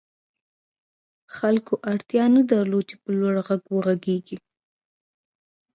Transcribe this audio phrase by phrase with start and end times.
[1.35, 4.37] خلکو اړتیا نه درلوده چې په لوړ غږ وغږېږي